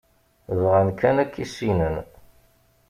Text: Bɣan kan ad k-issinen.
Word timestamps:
Bɣan 0.61 0.89
kan 0.99 1.21
ad 1.23 1.29
k-issinen. 1.33 1.95